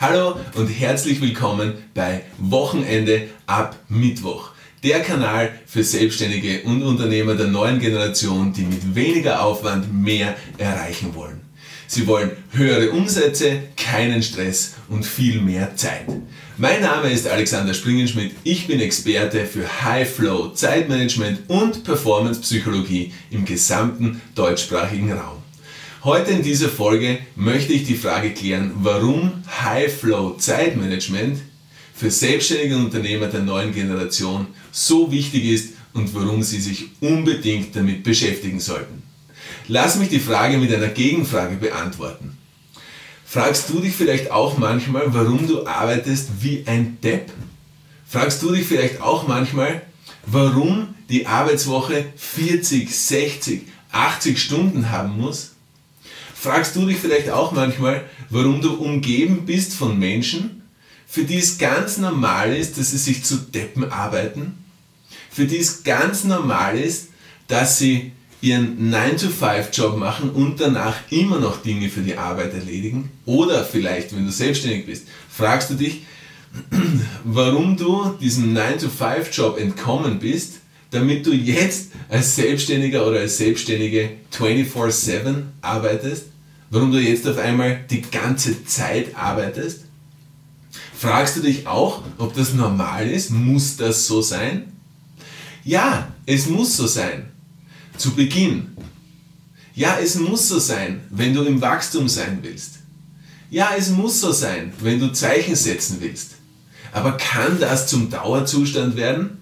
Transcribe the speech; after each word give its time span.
Hallo 0.00 0.40
und 0.56 0.66
herzlich 0.66 1.20
willkommen 1.20 1.74
bei 1.94 2.22
Wochenende 2.38 3.28
ab 3.46 3.78
Mittwoch. 3.88 4.50
Der 4.82 5.00
Kanal 5.00 5.52
für 5.66 5.84
Selbstständige 5.84 6.62
und 6.64 6.82
Unternehmer 6.82 7.36
der 7.36 7.46
neuen 7.46 7.78
Generation, 7.78 8.52
die 8.52 8.62
mit 8.62 8.96
weniger 8.96 9.44
Aufwand 9.44 9.94
mehr 9.94 10.34
erreichen 10.58 11.14
wollen. 11.14 11.42
Sie 11.86 12.08
wollen 12.08 12.32
höhere 12.50 12.90
Umsätze, 12.90 13.60
keinen 13.76 14.24
Stress 14.24 14.74
und 14.88 15.06
viel 15.06 15.40
mehr 15.40 15.76
Zeit. 15.76 16.06
Mein 16.58 16.82
Name 16.82 17.10
ist 17.10 17.28
Alexander 17.28 17.72
Springenschmidt. 17.72 18.34
Ich 18.42 18.66
bin 18.66 18.80
Experte 18.80 19.46
für 19.46 19.84
High 19.84 20.12
Flow, 20.12 20.48
Zeitmanagement 20.48 21.48
und 21.48 21.84
Performance 21.84 22.40
Psychologie 22.40 23.12
im 23.30 23.44
gesamten 23.44 24.20
deutschsprachigen 24.34 25.12
Raum. 25.12 25.43
Heute 26.04 26.32
in 26.32 26.42
dieser 26.42 26.68
Folge 26.68 27.18
möchte 27.34 27.72
ich 27.72 27.84
die 27.84 27.94
Frage 27.94 28.34
klären, 28.34 28.72
warum 28.82 29.42
High 29.62 29.90
Flow 29.90 30.36
Zeitmanagement 30.36 31.38
für 31.94 32.10
selbstständige 32.10 32.76
Unternehmer 32.76 33.28
der 33.28 33.40
neuen 33.40 33.72
Generation 33.72 34.48
so 34.70 35.10
wichtig 35.10 35.46
ist 35.46 35.72
und 35.94 36.14
warum 36.14 36.42
sie 36.42 36.60
sich 36.60 36.90
unbedingt 37.00 37.74
damit 37.74 38.02
beschäftigen 38.02 38.60
sollten. 38.60 39.02
Lass 39.66 39.96
mich 39.96 40.10
die 40.10 40.20
Frage 40.20 40.58
mit 40.58 40.74
einer 40.74 40.88
Gegenfrage 40.88 41.56
beantworten. 41.56 42.36
Fragst 43.24 43.70
du 43.70 43.80
dich 43.80 43.94
vielleicht 43.94 44.30
auch 44.30 44.58
manchmal, 44.58 45.04
warum 45.06 45.48
du 45.48 45.66
arbeitest 45.66 46.28
wie 46.42 46.64
ein 46.66 46.98
Depp? 47.02 47.32
Fragst 48.06 48.42
du 48.42 48.52
dich 48.52 48.66
vielleicht 48.66 49.00
auch 49.00 49.26
manchmal, 49.26 49.80
warum 50.26 50.96
die 51.08 51.26
Arbeitswoche 51.26 52.04
40, 52.14 52.94
60, 52.94 53.62
80 53.90 54.38
Stunden 54.38 54.90
haben 54.90 55.18
muss? 55.18 55.53
Fragst 56.44 56.76
du 56.76 56.84
dich 56.84 56.98
vielleicht 56.98 57.30
auch 57.30 57.52
manchmal, 57.52 58.04
warum 58.28 58.60
du 58.60 58.74
umgeben 58.74 59.46
bist 59.46 59.72
von 59.72 59.98
Menschen, 59.98 60.60
für 61.06 61.24
die 61.24 61.38
es 61.38 61.56
ganz 61.56 61.96
normal 61.96 62.54
ist, 62.54 62.76
dass 62.76 62.90
sie 62.90 62.98
sich 62.98 63.24
zu 63.24 63.36
Deppen 63.36 63.90
arbeiten? 63.90 64.52
Für 65.30 65.46
die 65.46 65.56
es 65.56 65.84
ganz 65.84 66.22
normal 66.24 66.78
ist, 66.78 67.08
dass 67.48 67.78
sie 67.78 68.12
ihren 68.42 68.92
9-to-5-Job 68.92 69.96
machen 69.96 70.28
und 70.28 70.60
danach 70.60 70.96
immer 71.08 71.38
noch 71.40 71.62
Dinge 71.62 71.88
für 71.88 72.02
die 72.02 72.18
Arbeit 72.18 72.52
erledigen? 72.52 73.08
Oder 73.24 73.64
vielleicht, 73.64 74.14
wenn 74.14 74.26
du 74.26 74.30
selbstständig 74.30 74.84
bist, 74.84 75.06
fragst 75.30 75.70
du 75.70 75.76
dich, 75.76 76.02
warum 77.24 77.78
du 77.78 78.18
diesem 78.20 78.54
9-to-5-Job 78.54 79.58
entkommen 79.58 80.18
bist, 80.18 80.56
damit 80.90 81.24
du 81.24 81.32
jetzt 81.32 81.92
als 82.10 82.36
Selbstständiger 82.36 83.06
oder 83.06 83.20
als 83.20 83.38
Selbstständige 83.38 84.10
24/7 84.30 85.44
arbeitest? 85.62 86.33
Warum 86.74 86.90
du 86.90 86.98
jetzt 86.98 87.24
auf 87.28 87.38
einmal 87.38 87.84
die 87.88 88.02
ganze 88.02 88.64
Zeit 88.64 89.14
arbeitest? 89.14 89.84
Fragst 90.98 91.36
du 91.36 91.40
dich 91.40 91.68
auch, 91.68 92.02
ob 92.18 92.34
das 92.34 92.52
normal 92.52 93.08
ist? 93.08 93.30
Muss 93.30 93.76
das 93.76 94.08
so 94.08 94.20
sein? 94.20 94.72
Ja, 95.62 96.08
es 96.26 96.48
muss 96.48 96.76
so 96.76 96.88
sein. 96.88 97.30
Zu 97.96 98.16
Beginn. 98.16 98.76
Ja, 99.76 99.98
es 100.02 100.16
muss 100.16 100.48
so 100.48 100.58
sein, 100.58 101.02
wenn 101.10 101.32
du 101.32 101.44
im 101.44 101.60
Wachstum 101.60 102.08
sein 102.08 102.40
willst. 102.42 102.80
Ja, 103.50 103.70
es 103.78 103.90
muss 103.90 104.20
so 104.20 104.32
sein, 104.32 104.72
wenn 104.80 104.98
du 104.98 105.12
Zeichen 105.12 105.54
setzen 105.54 105.98
willst. 106.00 106.32
Aber 106.90 107.16
kann 107.16 107.60
das 107.60 107.86
zum 107.86 108.10
Dauerzustand 108.10 108.96
werden? 108.96 109.38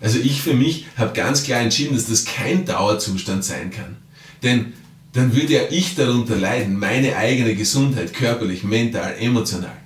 Also 0.00 0.20
ich 0.20 0.40
für 0.40 0.54
mich 0.54 0.86
habe 0.96 1.14
ganz 1.14 1.42
klar 1.42 1.62
entschieden, 1.62 1.96
dass 1.96 2.06
das 2.06 2.26
kein 2.26 2.64
Dauerzustand 2.64 3.44
sein 3.44 3.72
kann. 3.72 3.96
Denn 4.44 4.72
dann 5.12 5.34
würde 5.34 5.52
ja 5.54 5.60
ich 5.70 5.96
darunter 5.96 6.36
leiden, 6.36 6.78
meine 6.78 7.16
eigene 7.16 7.54
Gesundheit, 7.54 8.14
körperlich, 8.14 8.62
mental, 8.62 9.16
emotional. 9.18 9.76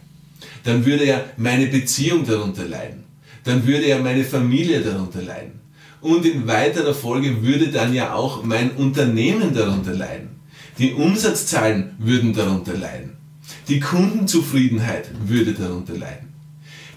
Dann 0.65 0.85
würde 0.85 1.07
ja 1.07 1.25
meine 1.37 1.67
Beziehung 1.67 2.27
darunter 2.27 2.65
leiden. 2.65 3.05
Dann 3.45 3.67
würde 3.67 3.89
ja 3.89 3.99
meine 3.99 4.25
Familie 4.25 4.81
darunter 4.81 5.23
leiden. 5.23 5.61
Und 6.01 6.27
in 6.27 6.47
weiterer 6.47 6.95
Folge 6.95 7.43
würde 7.43 7.69
dann 7.69 7.95
ja 7.95 8.13
auch 8.13 8.43
mein 8.45 8.73
Unternehmen 8.73 9.55
darunter 9.55 9.95
leiden. 9.95 10.29
Die 10.79 10.93
Umsatzzahlen 10.93 11.95
würden 11.99 12.35
darunter 12.35 12.75
leiden. 12.75 13.17
Die 13.69 13.81
Kundenzufriedenheit 13.81 15.09
würde 15.27 15.53
darunter 15.53 15.95
leiden. 15.95 16.34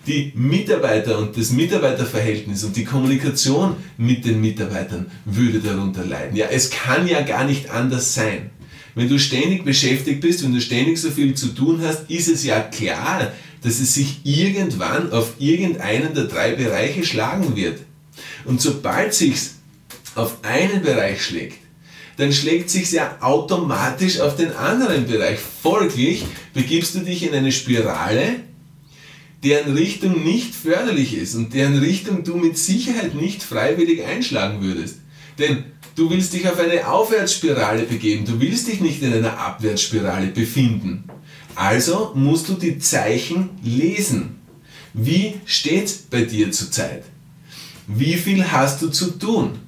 Die 0.08 0.32
Mitarbeiter 0.36 1.18
und 1.18 1.38
das 1.38 1.52
Mitarbeiterverhältnis 1.52 2.64
und 2.64 2.78
die 2.78 2.86
Kommunikation 2.86 3.76
mit 3.98 4.24
den 4.24 4.40
Mitarbeitern 4.40 5.08
würde 5.26 5.60
darunter 5.60 6.06
leiden. 6.06 6.38
Ja, 6.38 6.48
es 6.48 6.70
kann 6.70 7.08
ja 7.08 7.22
gar 7.22 7.44
nicht 7.44 7.70
anders 7.70 8.14
sein. 8.14 8.52
Wenn 8.96 9.10
du 9.10 9.20
ständig 9.20 9.66
beschäftigt 9.66 10.22
bist, 10.22 10.44
wenn 10.44 10.54
du 10.54 10.62
ständig 10.62 10.98
so 11.00 11.12
viel 11.12 11.36
zu 11.36 11.50
tun 11.50 11.82
hast, 11.84 12.10
ist 12.10 12.30
es 12.30 12.46
ja 12.46 12.62
klar, 12.62 13.32
dass 13.62 13.80
es 13.80 13.94
sich 13.94 14.22
irgendwann 14.24 15.12
auf 15.12 15.34
irgendeinen 15.40 16.14
der 16.14 16.24
drei 16.24 16.54
Bereiche 16.54 17.06
schlagen 17.06 17.56
wird. 17.56 17.80
Und 18.46 18.62
sobald 18.62 19.14
sich's 19.14 19.56
auf 20.16 20.38
einen 20.42 20.82
Bereich 20.82 21.22
schlägt, 21.22 21.58
dann 22.16 22.34
schlägt 22.34 22.70
sich's 22.70 22.92
ja 22.92 23.18
automatisch 23.20 24.20
auf 24.20 24.36
den 24.36 24.52
anderen 24.54 25.06
Bereich. 25.06 25.38
Folglich 25.38 26.26
begibst 26.54 26.96
du 26.96 27.00
dich 27.00 27.24
in 27.24 27.34
eine 27.34 27.52
Spirale, 27.52 28.47
deren 29.44 29.74
Richtung 29.74 30.24
nicht 30.24 30.56
förderlich 30.56 31.16
ist 31.16 31.36
und 31.36 31.54
deren 31.54 31.78
Richtung 31.78 32.24
du 32.24 32.36
mit 32.36 32.58
Sicherheit 32.58 33.16
nicht 33.16 33.44
freiwillig 33.44 34.04
einschlagen 34.04 34.62
würdest. 34.62 34.98
Denn 35.38 35.66
du 35.96 36.10
willst 36.10 36.34
dich 36.34 36.48
auf 36.48 36.60
eine 36.60 36.88
Aufwärtsspirale 36.88 37.84
begeben, 37.84 38.26
du 38.26 38.40
willst 38.40 38.68
dich 38.68 38.82
nicht 38.82 39.02
in 39.02 39.14
einer 39.14 39.38
Abwärtsspirale 39.38 40.28
befinden. 40.28 41.04
Also 41.56 42.12
musst 42.16 42.50
du 42.50 42.54
die 42.54 42.80
Zeichen 42.80 43.50
lesen. 43.64 44.38
Wie 44.94 45.36
steht's 45.46 45.94
bei 45.94 46.24
dir 46.24 46.52
zurzeit? 46.52 47.04
Wie 47.88 48.16
viel 48.16 48.52
hast 48.52 48.82
du 48.82 48.90
zu 48.90 49.18
tun? 49.18 49.60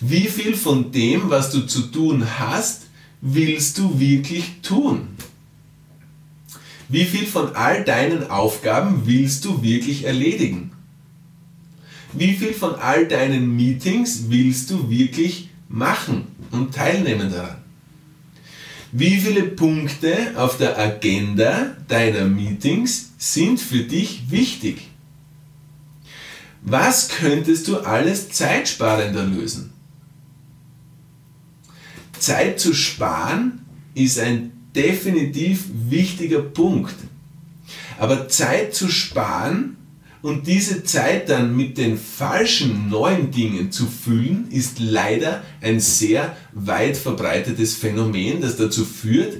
Wie 0.00 0.28
viel 0.28 0.56
von 0.56 0.92
dem, 0.92 1.28
was 1.28 1.50
du 1.50 1.66
zu 1.66 1.82
tun 1.82 2.24
hast, 2.38 2.86
willst 3.20 3.78
du 3.78 3.98
wirklich 4.00 4.44
tun? 4.62 5.08
Wie 6.90 7.04
viel 7.04 7.24
von 7.24 7.54
all 7.54 7.84
deinen 7.84 8.30
Aufgaben 8.30 9.06
willst 9.06 9.44
du 9.44 9.62
wirklich 9.62 10.04
erledigen? 10.04 10.72
Wie 12.12 12.32
viel 12.32 12.52
von 12.52 12.74
all 12.74 13.06
deinen 13.06 13.54
Meetings 13.54 14.24
willst 14.26 14.70
du 14.70 14.90
wirklich 14.90 15.50
machen 15.68 16.26
und 16.50 16.74
teilnehmen 16.74 17.30
daran? 17.30 17.58
Wie 18.90 19.18
viele 19.18 19.44
Punkte 19.44 20.32
auf 20.34 20.58
der 20.58 20.76
Agenda 20.80 21.76
deiner 21.86 22.24
Meetings 22.24 23.12
sind 23.18 23.60
für 23.60 23.84
dich 23.84 24.28
wichtig? 24.32 24.88
Was 26.62 27.08
könntest 27.08 27.68
du 27.68 27.78
alles 27.78 28.30
zeitsparender 28.30 29.22
lösen? 29.22 29.72
Zeit 32.18 32.58
zu 32.58 32.74
sparen 32.74 33.64
ist 33.94 34.18
ein 34.18 34.59
definitiv 34.74 35.64
wichtiger 35.88 36.40
Punkt. 36.40 36.94
Aber 37.98 38.28
Zeit 38.28 38.74
zu 38.74 38.88
sparen 38.88 39.76
und 40.22 40.46
diese 40.46 40.84
Zeit 40.84 41.28
dann 41.28 41.56
mit 41.56 41.78
den 41.78 41.98
falschen 41.98 42.88
neuen 42.88 43.30
Dingen 43.30 43.72
zu 43.72 43.86
füllen, 43.86 44.48
ist 44.50 44.78
leider 44.78 45.42
ein 45.60 45.80
sehr 45.80 46.36
weit 46.52 46.96
verbreitetes 46.96 47.74
Phänomen, 47.74 48.40
das 48.40 48.56
dazu 48.56 48.84
führt, 48.84 49.38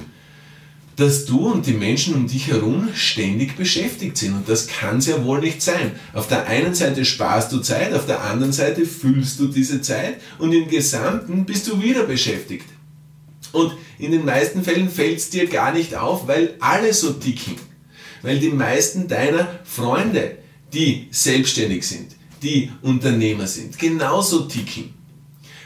dass 0.96 1.24
du 1.24 1.50
und 1.50 1.66
die 1.66 1.72
Menschen 1.72 2.14
um 2.14 2.26
dich 2.26 2.48
herum 2.48 2.90
ständig 2.94 3.56
beschäftigt 3.56 4.18
sind. 4.18 4.34
Und 4.34 4.48
das 4.48 4.66
kann 4.66 4.98
es 4.98 5.06
ja 5.06 5.24
wohl 5.24 5.40
nicht 5.40 5.62
sein. 5.62 5.92
Auf 6.12 6.28
der 6.28 6.46
einen 6.46 6.74
Seite 6.74 7.04
sparst 7.04 7.52
du 7.52 7.60
Zeit, 7.60 7.94
auf 7.94 8.06
der 8.06 8.22
anderen 8.22 8.52
Seite 8.52 8.84
füllst 8.84 9.40
du 9.40 9.46
diese 9.46 9.80
Zeit 9.80 10.20
und 10.38 10.52
im 10.52 10.68
Gesamten 10.68 11.46
bist 11.46 11.68
du 11.68 11.82
wieder 11.82 12.04
beschäftigt. 12.04 12.66
Und 13.52 13.72
in 14.00 14.12
den 14.12 14.24
meisten 14.24 14.64
Fällen 14.64 14.90
fällt 14.90 15.18
es 15.18 15.30
dir 15.30 15.46
gar 15.46 15.72
nicht 15.72 15.94
auf, 15.94 16.26
weil 16.26 16.54
alle 16.60 16.92
so 16.94 17.12
ticken. 17.12 17.56
Weil 18.22 18.38
die 18.38 18.50
meisten 18.50 19.08
deiner 19.08 19.60
Freunde, 19.64 20.38
die 20.72 21.08
selbstständig 21.10 21.86
sind, 21.86 22.16
die 22.42 22.70
Unternehmer 22.82 23.46
sind, 23.46 23.78
genauso 23.78 24.42
ticken. 24.42 24.94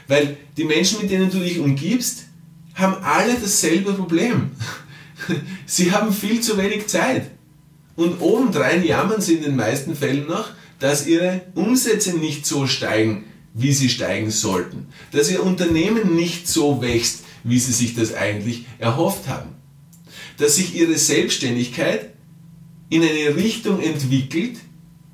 Weil 0.07 0.37
die 0.57 0.65
Menschen, 0.65 1.01
mit 1.01 1.11
denen 1.11 1.29
du 1.29 1.39
dich 1.39 1.59
umgibst, 1.59 2.25
haben 2.75 2.95
alle 3.03 3.35
dasselbe 3.35 3.93
Problem. 3.93 4.51
Sie 5.65 5.91
haben 5.91 6.13
viel 6.13 6.41
zu 6.41 6.57
wenig 6.57 6.87
Zeit. 6.87 7.31
Und 7.95 8.21
obendrein 8.21 8.83
jammern 8.83 9.21
sie 9.21 9.35
in 9.35 9.43
den 9.43 9.55
meisten 9.55 9.95
Fällen 9.95 10.27
noch, 10.27 10.49
dass 10.79 11.07
ihre 11.07 11.41
Umsätze 11.55 12.17
nicht 12.17 12.45
so 12.45 12.67
steigen, 12.67 13.23
wie 13.53 13.71
sie 13.71 13.87
steigen 13.87 14.31
sollten. 14.31 14.87
Dass 15.11 15.31
ihr 15.31 15.41
Unternehmen 15.41 16.13
nicht 16.13 16.45
so 16.47 16.81
wächst, 16.81 17.23
wie 17.45 17.59
sie 17.59 17.71
sich 17.71 17.95
das 17.95 18.13
eigentlich 18.13 18.65
erhofft 18.79 19.29
haben. 19.29 19.51
Dass 20.37 20.55
sich 20.55 20.75
ihre 20.75 20.97
Selbstständigkeit 20.97 22.09
in 22.89 23.01
eine 23.01 23.35
Richtung 23.35 23.79
entwickelt, 23.79 24.57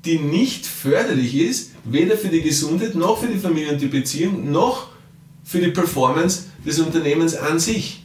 die 0.04 0.18
nicht 0.18 0.66
förderlich 0.66 1.36
ist, 1.36 1.70
weder 1.84 2.16
für 2.16 2.28
die 2.28 2.42
Gesundheit 2.42 2.96
noch 2.96 3.20
für 3.20 3.28
die 3.28 3.38
Familie 3.38 3.72
und 3.72 3.80
die 3.80 3.86
Beziehung, 3.86 4.50
noch 4.50 4.88
für 5.44 5.60
die 5.60 5.70
Performance 5.70 6.44
des 6.66 6.80
Unternehmens 6.80 7.36
an 7.36 7.60
sich. 7.60 8.02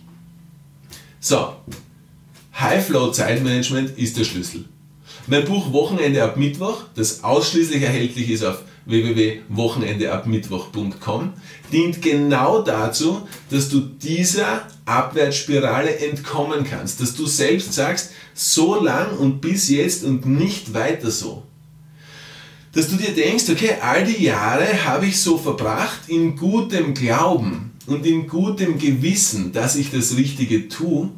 So, 1.19 1.55
High-Flow-Zeitmanagement 2.59 3.97
ist 3.97 4.17
der 4.17 4.25
Schlüssel. 4.25 4.65
Mein 5.25 5.45
Buch 5.45 5.73
Wochenende 5.73 6.23
ab 6.23 6.37
Mittwoch, 6.37 6.83
das 6.95 7.23
ausschließlich 7.23 7.81
erhältlich 7.81 8.29
ist 8.29 8.43
auf 8.43 8.61
www.wochenendeabmittwoch.com, 8.85 11.33
dient 11.71 12.01
genau 12.01 12.61
dazu, 12.61 13.25
dass 13.49 13.69
du 13.69 13.79
dieser 13.81 14.67
Abwärtsspirale 14.85 15.97
entkommen 15.97 16.63
kannst, 16.63 17.01
dass 17.01 17.15
du 17.15 17.25
selbst 17.25 17.73
sagst, 17.73 18.11
so 18.33 18.81
lang 18.81 19.17
und 19.17 19.41
bis 19.41 19.67
jetzt 19.69 20.05
und 20.05 20.25
nicht 20.25 20.73
weiter 20.73 21.11
so. 21.11 21.43
Dass 22.73 22.89
du 22.89 22.95
dir 22.95 23.13
denkst, 23.13 23.49
okay, 23.49 23.75
all 23.81 24.05
die 24.05 24.23
Jahre 24.23 24.85
habe 24.85 25.07
ich 25.07 25.19
so 25.19 25.37
verbracht 25.37 26.07
in 26.07 26.37
gutem 26.37 26.93
Glauben 26.93 27.73
und 27.87 28.05
in 28.05 28.27
gutem 28.27 28.77
Gewissen, 28.77 29.51
dass 29.51 29.75
ich 29.75 29.91
das 29.91 30.15
Richtige 30.15 30.69
tue, 30.69 31.09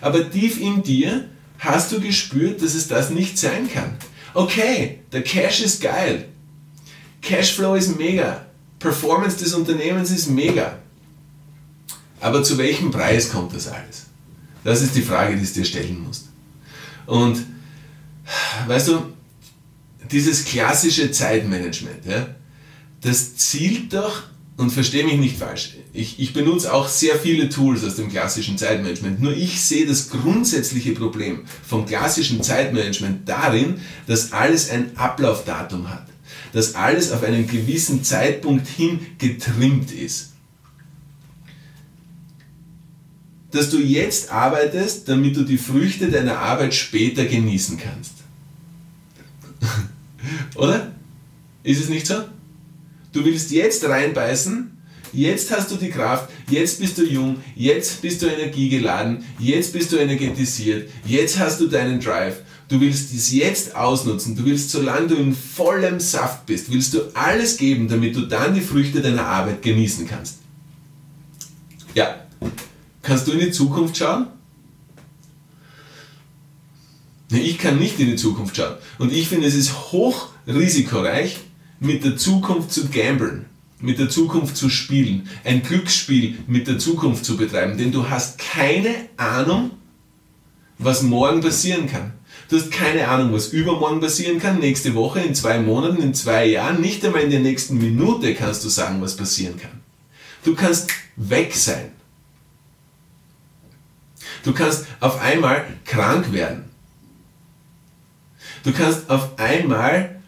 aber 0.00 0.30
tief 0.30 0.60
in 0.60 0.82
dir 0.82 1.28
hast 1.60 1.92
du 1.92 2.00
gespürt, 2.00 2.62
dass 2.62 2.74
es 2.74 2.88
das 2.88 3.10
nicht 3.10 3.38
sein 3.38 3.70
kann. 3.72 3.96
Okay, 4.34 5.00
der 5.12 5.22
Cash 5.22 5.60
ist 5.60 5.80
geil. 5.80 6.28
Cashflow 7.22 7.74
ist 7.74 7.98
mega. 7.98 8.46
Performance 8.78 9.36
des 9.36 9.52
Unternehmens 9.54 10.10
ist 10.10 10.28
mega. 10.28 10.78
Aber 12.20 12.42
zu 12.42 12.58
welchem 12.58 12.90
Preis 12.90 13.30
kommt 13.30 13.54
das 13.54 13.68
alles? 13.68 14.06
Das 14.64 14.82
ist 14.82 14.94
die 14.94 15.02
Frage, 15.02 15.36
die 15.36 15.46
du 15.46 15.52
dir 15.52 15.64
stellen 15.64 16.02
musst. 16.02 16.28
Und 17.06 17.44
weißt 18.66 18.88
du, 18.88 19.12
dieses 20.10 20.44
klassische 20.44 21.10
Zeitmanagement, 21.10 22.04
ja, 22.06 22.26
das 23.02 23.36
zielt 23.36 23.92
doch 23.92 24.22
und 24.56 24.70
verstehe 24.70 25.04
mich 25.04 25.16
nicht 25.16 25.38
falsch. 25.38 25.76
Ich, 25.92 26.20
ich 26.20 26.32
benutze 26.32 26.72
auch 26.72 26.88
sehr 26.88 27.16
viele 27.16 27.48
Tools 27.48 27.82
aus 27.82 27.96
dem 27.96 28.10
klassischen 28.10 28.58
Zeitmanagement. 28.58 29.20
Nur 29.20 29.34
ich 29.34 29.60
sehe 29.60 29.86
das 29.86 30.10
grundsätzliche 30.10 30.92
Problem 30.92 31.40
vom 31.66 31.86
klassischen 31.86 32.42
Zeitmanagement 32.42 33.28
darin, 33.28 33.80
dass 34.06 34.32
alles 34.32 34.70
ein 34.70 34.96
Ablaufdatum 34.96 35.88
hat. 35.88 36.06
Dass 36.52 36.74
alles 36.74 37.10
auf 37.10 37.22
einen 37.22 37.46
gewissen 37.46 38.04
Zeitpunkt 38.04 38.66
hin 38.68 39.00
getrimmt 39.18 39.92
ist. 39.92 40.32
Dass 43.50 43.70
du 43.70 43.78
jetzt 43.78 44.30
arbeitest, 44.30 45.08
damit 45.08 45.36
du 45.36 45.42
die 45.42 45.58
Früchte 45.58 46.10
deiner 46.10 46.38
Arbeit 46.38 46.74
später 46.74 47.24
genießen 47.24 47.78
kannst. 47.78 48.12
Oder? 50.54 50.92
Ist 51.62 51.80
es 51.80 51.88
nicht 51.88 52.06
so? 52.06 52.24
Du 53.12 53.24
willst 53.24 53.50
jetzt 53.50 53.84
reinbeißen, 53.84 54.70
jetzt 55.12 55.50
hast 55.50 55.70
du 55.70 55.76
die 55.76 55.90
Kraft, 55.90 56.30
jetzt 56.48 56.80
bist 56.80 56.96
du 56.98 57.04
jung, 57.04 57.36
jetzt 57.56 58.00
bist 58.02 58.22
du 58.22 58.26
energiegeladen, 58.26 59.24
jetzt 59.38 59.72
bist 59.72 59.90
du 59.92 59.96
energetisiert, 59.96 60.88
jetzt 61.04 61.38
hast 61.38 61.60
du 61.60 61.66
deinen 61.66 62.00
Drive. 62.00 62.42
Du 62.68 62.80
willst 62.80 63.12
dies 63.12 63.32
jetzt 63.32 63.74
ausnutzen, 63.74 64.36
du 64.36 64.44
willst, 64.44 64.70
solange 64.70 65.08
du 65.08 65.16
in 65.16 65.34
vollem 65.34 65.98
Saft 65.98 66.46
bist, 66.46 66.70
willst 66.70 66.94
du 66.94 67.00
alles 67.14 67.56
geben, 67.56 67.88
damit 67.88 68.14
du 68.14 68.20
dann 68.20 68.54
die 68.54 68.60
Früchte 68.60 69.00
deiner 69.00 69.26
Arbeit 69.26 69.60
genießen 69.62 70.06
kannst. 70.06 70.38
Ja, 71.94 72.26
kannst 73.02 73.26
du 73.26 73.32
in 73.32 73.40
die 73.40 73.50
Zukunft 73.50 73.96
schauen? 73.96 74.28
Ich 77.30 77.58
kann 77.58 77.78
nicht 77.78 77.98
in 77.98 78.06
die 78.06 78.16
Zukunft 78.16 78.56
schauen. 78.56 78.76
Und 78.98 79.12
ich 79.12 79.28
finde, 79.28 79.48
es 79.48 79.54
ist 79.54 79.92
hoch 79.92 80.28
risikoreich, 80.46 81.38
mit 81.80 82.04
der 82.04 82.16
Zukunft 82.16 82.70
zu 82.72 82.88
gamblen, 82.88 83.46
mit 83.80 83.98
der 83.98 84.10
Zukunft 84.10 84.56
zu 84.56 84.68
spielen, 84.68 85.28
ein 85.44 85.62
Glücksspiel 85.62 86.38
mit 86.46 86.68
der 86.68 86.78
Zukunft 86.78 87.24
zu 87.24 87.36
betreiben, 87.36 87.78
denn 87.78 87.90
du 87.90 88.08
hast 88.08 88.38
keine 88.38 88.94
Ahnung, 89.16 89.72
was 90.78 91.02
morgen 91.02 91.40
passieren 91.40 91.88
kann. 91.88 92.12
Du 92.48 92.56
hast 92.56 92.70
keine 92.70 93.08
Ahnung, 93.08 93.32
was 93.32 93.48
übermorgen 93.48 94.00
passieren 94.00 94.38
kann, 94.38 94.58
nächste 94.58 94.94
Woche, 94.94 95.20
in 95.20 95.34
zwei 95.34 95.60
Monaten, 95.60 96.02
in 96.02 96.14
zwei 96.14 96.46
Jahren, 96.46 96.80
nicht 96.80 97.04
einmal 97.04 97.22
in 97.22 97.30
der 97.30 97.40
nächsten 97.40 97.78
Minute 97.78 98.34
kannst 98.34 98.64
du 98.64 98.68
sagen, 98.68 99.00
was 99.00 99.16
passieren 99.16 99.58
kann. 99.58 99.80
Du 100.44 100.54
kannst 100.54 100.90
weg 101.16 101.54
sein. 101.54 101.92
Du 104.42 104.52
kannst 104.52 104.86
auf 105.00 105.20
einmal 105.20 105.64
krank 105.84 106.32
werden. 106.32 106.64
Du 108.62 108.72
kannst 108.72 109.08
auf 109.08 109.38
einmal 109.38 110.19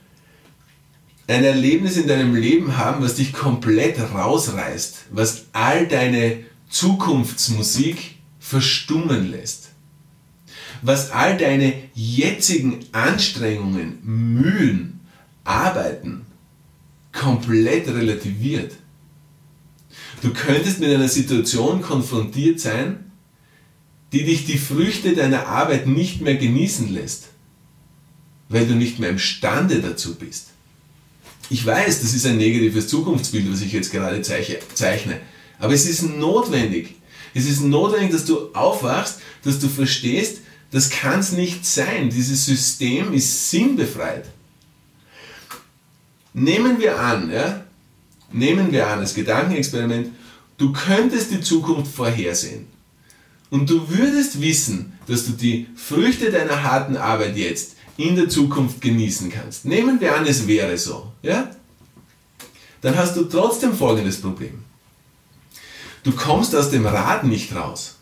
ein 1.33 1.45
Erlebnis 1.45 1.97
in 1.97 2.07
deinem 2.07 2.35
Leben 2.35 2.77
haben, 2.77 3.03
was 3.03 3.15
dich 3.15 3.33
komplett 3.33 3.99
rausreißt, 3.99 5.07
was 5.11 5.47
all 5.53 5.87
deine 5.89 6.41
Zukunftsmusik 6.69 8.17
verstummen 8.39 9.31
lässt, 9.31 9.71
was 10.83 11.11
all 11.11 11.37
deine 11.37 11.75
jetzigen 11.95 12.81
Anstrengungen, 12.93 13.99
Mühen, 14.03 15.01
Arbeiten 15.45 16.27
komplett 17.13 17.89
relativiert. 17.89 18.73
Du 20.23 20.33
könntest 20.33 20.81
mit 20.81 20.93
einer 20.93 21.09
Situation 21.09 21.83
konfrontiert 21.83 22.61
sein, 22.61 23.11
die 24.13 24.25
dich 24.25 24.45
die 24.45 24.59
Früchte 24.59 25.15
deiner 25.15 25.47
Arbeit 25.47 25.87
nicht 25.87 26.21
mehr 26.21 26.37
genießen 26.37 26.93
lässt, 26.93 27.29
weil 28.49 28.67
du 28.67 28.75
nicht 28.75 28.99
mehr 28.99 29.11
imstande 29.11 29.81
dazu 29.81 30.15
bist. 30.15 30.49
Ich 31.53 31.67
weiß, 31.67 32.01
das 32.01 32.15
ist 32.15 32.25
ein 32.25 32.39
negatives 32.39 32.89
Zukunftsbild, 32.89 33.53
was 33.53 33.61
ich 33.61 33.75
jetzt 33.75 33.93
gerade 33.93 34.23
zeichne. 34.23 35.21
Aber 35.59 35.75
es 35.75 35.85
ist 35.85 36.03
notwendig. 36.03 36.95
Es 37.35 37.45
ist 37.45 37.61
notwendig, 37.61 38.11
dass 38.11 38.25
du 38.25 38.55
aufwachst, 38.55 39.21
dass 39.45 39.59
du 39.59 39.69
verstehst, 39.69 40.39
das 40.71 40.89
kann 40.89 41.21
es 41.21 41.33
nicht 41.33 41.67
sein. 41.67 42.09
Dieses 42.09 42.47
System 42.47 43.13
ist 43.13 43.51
sinnbefreit. 43.51 44.25
Nehmen 46.33 46.81
wir 46.81 46.99
an, 46.99 47.31
ja, 47.31 47.67
nehmen 48.33 48.73
wir 48.73 48.87
an, 48.87 49.01
als 49.01 49.15
Gedankenexperiment, 49.15 50.09
du 50.57 50.73
könntest 50.73 51.33
die 51.33 51.43
Zukunft 51.43 51.95
vorhersehen. 51.95 52.67
Und 53.51 53.69
du 53.69 53.91
würdest 53.91 54.41
wissen, 54.41 54.95
dass 55.07 55.27
du 55.27 55.33
die 55.33 55.67
Früchte 55.77 56.31
deiner 56.31 56.63
harten 56.63 56.97
Arbeit 56.97 57.37
jetzt 57.37 57.77
in 57.97 58.17
der 58.17 58.29
Zukunft 58.29 58.81
genießen 58.81 59.31
kannst. 59.31 59.65
Nehmen 59.65 60.01
wir 60.01 60.17
an, 60.17 60.27
es 60.27 60.47
wäre 60.47 60.77
so. 60.79 61.13
Ja? 61.23 61.51
Dann 62.81 62.97
hast 62.97 63.17
du 63.17 63.25
trotzdem 63.25 63.75
folgendes 63.75 64.21
Problem. 64.21 64.65
Du 66.03 66.13
kommst 66.13 66.55
aus 66.55 66.71
dem 66.71 66.87
Rad 66.87 67.25
nicht 67.25 67.55
raus. 67.55 67.97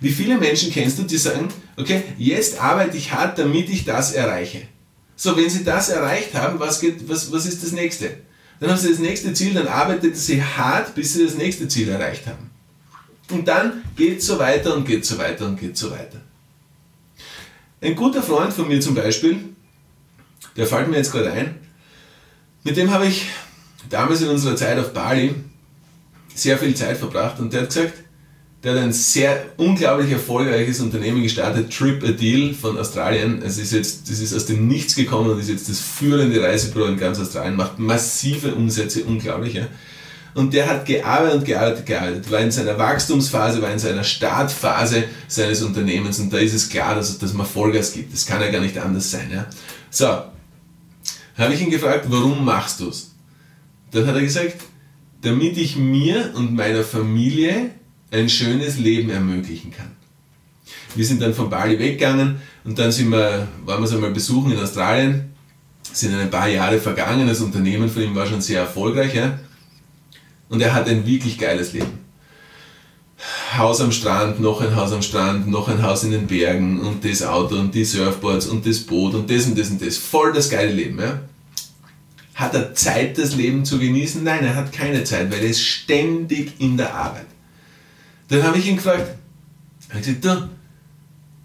Wie 0.00 0.10
viele 0.10 0.38
Menschen 0.38 0.72
kennst 0.72 0.98
du, 0.98 1.02
die 1.02 1.18
sagen, 1.18 1.48
okay, 1.76 2.02
jetzt 2.18 2.60
arbeite 2.60 2.96
ich 2.96 3.12
hart, 3.12 3.38
damit 3.38 3.68
ich 3.68 3.84
das 3.84 4.12
erreiche. 4.12 4.62
So, 5.14 5.36
wenn 5.36 5.50
sie 5.50 5.64
das 5.64 5.90
erreicht 5.90 6.34
haben, 6.34 6.58
was, 6.58 6.80
geht, 6.80 7.08
was, 7.08 7.30
was 7.30 7.46
ist 7.46 7.62
das 7.62 7.72
nächste? 7.72 8.16
Dann 8.58 8.70
haben 8.70 8.78
sie 8.78 8.90
das 8.90 8.98
nächste 8.98 9.32
Ziel, 9.34 9.54
dann 9.54 9.68
arbeiten 9.68 10.14
sie 10.14 10.42
hart, 10.42 10.94
bis 10.94 11.14
sie 11.14 11.24
das 11.24 11.34
nächste 11.34 11.68
Ziel 11.68 11.88
erreicht 11.88 12.26
haben. 12.26 12.50
Und 13.30 13.46
dann 13.46 13.84
geht 13.96 14.18
es 14.18 14.26
so 14.26 14.38
weiter 14.38 14.74
und 14.74 14.86
geht 14.86 15.04
so 15.04 15.18
weiter 15.18 15.46
und 15.46 15.60
geht 15.60 15.76
so 15.76 15.90
weiter. 15.90 16.20
Ein 17.82 17.96
guter 17.96 18.22
Freund 18.22 18.52
von 18.52 18.68
mir 18.68 18.80
zum 18.80 18.94
Beispiel, 18.94 19.38
der 20.56 20.66
fällt 20.66 20.88
mir 20.88 20.98
jetzt 20.98 21.12
gerade 21.12 21.32
ein, 21.32 21.54
mit 22.62 22.76
dem 22.76 22.90
habe 22.90 23.06
ich 23.06 23.26
damals 23.88 24.20
in 24.20 24.28
unserer 24.28 24.54
Zeit 24.54 24.78
auf 24.78 24.92
Bali 24.92 25.34
sehr 26.34 26.58
viel 26.58 26.74
Zeit 26.74 26.98
verbracht 26.98 27.40
und 27.40 27.52
der 27.52 27.62
hat 27.62 27.68
gesagt, 27.68 27.94
der 28.62 28.72
hat 28.74 28.80
ein 28.80 28.92
sehr 28.92 29.46
unglaublich 29.56 30.10
erfolgreiches 30.10 30.80
Unternehmen 30.80 31.22
gestartet, 31.22 31.74
Trip 31.74 32.04
a 32.04 32.12
Deal 32.12 32.52
von 32.52 32.76
Australien. 32.76 33.40
Es 33.42 33.56
ist 33.56 33.72
jetzt, 33.72 34.10
das 34.10 34.20
ist 34.20 34.34
aus 34.34 34.44
dem 34.44 34.68
Nichts 34.68 34.94
gekommen 34.94 35.30
und 35.30 35.40
ist 35.40 35.48
jetzt 35.48 35.70
das 35.70 35.80
führende 35.80 36.42
Reisebüro 36.42 36.84
in 36.84 36.98
ganz 36.98 37.18
Australien, 37.18 37.56
macht 37.56 37.78
massive 37.78 38.54
Umsätze, 38.54 39.04
unglaublich. 39.04 39.54
Ja. 39.54 39.68
Und 40.34 40.54
der 40.54 40.68
hat 40.68 40.86
gearbeitet 40.86 41.40
und 41.40 41.44
gearbeitet, 41.44 41.86
gearbeitet, 41.86 42.30
war 42.30 42.40
in 42.40 42.50
seiner 42.50 42.78
Wachstumsphase, 42.78 43.60
war 43.60 43.72
in 43.72 43.78
seiner 43.78 44.04
Startphase 44.04 45.04
seines 45.26 45.62
Unternehmens 45.62 46.18
und 46.20 46.32
da 46.32 46.38
ist 46.38 46.54
es 46.54 46.68
klar, 46.68 46.94
dass, 46.94 47.18
dass 47.18 47.32
man 47.32 47.46
Vollgas 47.46 47.92
gibt. 47.92 48.12
Das 48.12 48.26
kann 48.26 48.40
ja 48.40 48.50
gar 48.50 48.60
nicht 48.60 48.78
anders 48.78 49.10
sein. 49.10 49.28
Ja? 49.32 49.46
So, 49.90 50.06
habe 51.36 51.54
ich 51.54 51.60
ihn 51.60 51.70
gefragt, 51.70 52.06
warum 52.08 52.44
machst 52.44 52.80
du 52.80 52.90
es? 52.90 53.12
Dann 53.90 54.06
hat 54.06 54.14
er 54.14 54.22
gesagt, 54.22 54.56
damit 55.22 55.58
ich 55.58 55.76
mir 55.76 56.32
und 56.34 56.54
meiner 56.54 56.84
Familie 56.84 57.70
ein 58.10 58.28
schönes 58.28 58.78
Leben 58.78 59.10
ermöglichen 59.10 59.72
kann. 59.72 59.90
Wir 60.94 61.04
sind 61.04 61.22
dann 61.22 61.34
von 61.34 61.50
Bali 61.50 61.78
weggegangen 61.78 62.36
und 62.64 62.78
dann 62.78 62.92
sind 62.92 63.10
wir, 63.10 63.48
waren 63.64 63.80
wir 63.80 63.86
es 63.86 63.92
einmal 63.92 64.10
besuchen 64.10 64.52
in 64.52 64.58
Australien. 64.58 65.30
Sind 65.92 66.14
ein 66.14 66.30
paar 66.30 66.48
Jahre 66.48 66.78
vergangen, 66.78 67.26
das 67.26 67.40
Unternehmen 67.40 67.88
von 67.88 68.02
ihm 68.02 68.14
war 68.14 68.26
schon 68.26 68.40
sehr 68.40 68.60
erfolgreich. 68.60 69.14
Ja? 69.14 69.38
Und 70.50 70.60
er 70.60 70.74
hat 70.74 70.88
ein 70.88 71.06
wirklich 71.06 71.38
geiles 71.38 71.72
Leben. 71.72 72.00
Haus 73.56 73.80
am 73.80 73.92
Strand, 73.92 74.40
noch 74.40 74.60
ein 74.60 74.74
Haus 74.74 74.92
am 74.92 75.02
Strand, 75.02 75.48
noch 75.48 75.68
ein 75.68 75.82
Haus 75.82 76.04
in 76.04 76.10
den 76.10 76.26
Bergen 76.26 76.80
und 76.80 77.04
das 77.04 77.22
Auto 77.22 77.56
und 77.56 77.74
die 77.74 77.84
Surfboards 77.84 78.46
und 78.46 78.66
das 78.66 78.80
Boot 78.80 79.14
und 79.14 79.30
das 79.30 79.46
und 79.46 79.58
das 79.58 79.70
und 79.70 79.80
das. 79.80 79.96
Voll 79.96 80.32
das 80.32 80.50
geile 80.50 80.72
Leben. 80.72 80.98
Ja? 80.98 81.20
Hat 82.34 82.54
er 82.54 82.74
Zeit, 82.74 83.16
das 83.16 83.36
Leben 83.36 83.64
zu 83.64 83.78
genießen? 83.78 84.24
Nein, 84.24 84.44
er 84.44 84.56
hat 84.56 84.72
keine 84.72 85.04
Zeit, 85.04 85.30
weil 85.30 85.40
er 85.40 85.50
ist 85.50 85.62
ständig 85.62 86.54
in 86.58 86.76
der 86.76 86.94
Arbeit. 86.94 87.26
Dann 88.28 88.42
habe 88.42 88.58
ich 88.58 88.66
ihn 88.66 88.76
gefragt, 88.76 89.16
ich 89.92 89.98
gesagt, 89.98 90.24
du, 90.24 90.48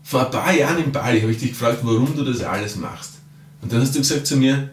vor 0.03 0.25
ein 0.25 0.31
paar 0.31 0.53
Jahren 0.53 0.83
in 0.83 0.91
Bali 0.91 1.21
habe 1.21 1.31
ich 1.31 1.39
dich 1.39 1.50
gefragt, 1.50 1.79
warum 1.81 2.15
du 2.15 2.24
das 2.24 2.41
alles 2.41 2.75
machst. 2.75 3.13
Und 3.62 3.71
dann 3.71 3.81
hast 3.81 3.93
du 3.93 4.00
gesagt 4.00 4.25
zu 4.25 4.38
mir, 4.38 4.69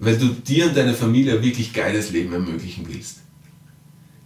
weil 0.00 0.18
du 0.18 0.28
dir 0.28 0.66
und 0.66 0.76
deiner 0.76 0.94
Familie 0.94 1.34
ein 1.34 1.42
wirklich 1.42 1.72
geiles 1.72 2.10
Leben 2.10 2.32
ermöglichen 2.32 2.84
willst. 2.88 3.18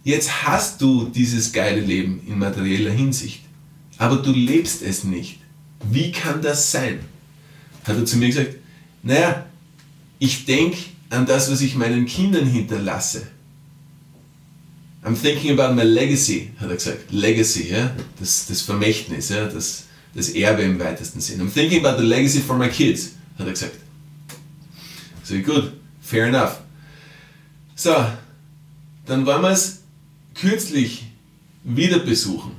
Jetzt 0.03 0.43
hast 0.43 0.81
du 0.81 1.05
dieses 1.05 1.51
geile 1.51 1.79
Leben 1.79 2.21
in 2.27 2.37
materieller 2.37 2.91
Hinsicht, 2.91 3.41
aber 3.97 4.17
du 4.17 4.31
lebst 4.31 4.81
es 4.81 5.03
nicht. 5.03 5.39
Wie 5.89 6.11
kann 6.11 6.41
das 6.41 6.71
sein? 6.71 6.99
Hat 7.85 7.97
er 7.97 8.05
zu 8.05 8.17
mir 8.17 8.27
gesagt, 8.27 8.55
naja, 9.01 9.45
ich 10.19 10.45
denke 10.45 10.77
an 11.09 11.25
das, 11.25 11.51
was 11.51 11.61
ich 11.61 11.75
meinen 11.75 12.05
Kindern 12.05 12.45
hinterlasse. 12.45 13.27
I'm 15.03 15.15
thinking 15.21 15.57
about 15.57 15.73
my 15.75 15.83
legacy, 15.83 16.51
hat 16.59 16.69
er 16.69 16.75
gesagt. 16.75 17.11
Legacy, 17.11 17.69
ja? 17.69 17.93
das, 18.19 18.45
das 18.47 18.61
Vermächtnis, 18.61 19.29
ja? 19.29 19.45
das, 19.45 19.85
das 20.15 20.29
Erbe 20.29 20.63
im 20.63 20.79
weitesten 20.79 21.19
Sinn. 21.19 21.41
I'm 21.41 21.53
thinking 21.53 21.85
about 21.85 22.01
the 22.01 22.07
legacy 22.07 22.39
for 22.39 22.57
my 22.57 22.69
kids, 22.69 23.11
hat 23.37 23.45
er 23.45 23.51
gesagt. 23.51 23.75
So, 25.23 25.35
gut, 25.39 25.73
fair 26.01 26.27
enough. 26.27 26.59
So, 27.75 27.93
dann 29.05 29.25
wollen 29.25 29.41
wir 29.41 29.51
es 29.51 29.82
kürzlich 30.33 31.05
wieder 31.63 31.99
besuchen. 31.99 32.51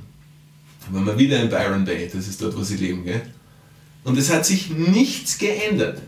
Waren 0.89 1.05
wir 1.05 1.17
wieder 1.17 1.41
in 1.41 1.49
Byron 1.49 1.85
Bay, 1.85 2.09
das 2.13 2.27
ist 2.27 2.41
dort, 2.41 2.55
wo 2.55 2.63
sie 2.63 2.77
leben. 2.77 3.03
Gell? 3.05 3.21
Und 4.03 4.17
es 4.17 4.31
hat 4.31 4.45
sich 4.45 4.69
nichts 4.69 5.37
geändert. 5.37 6.01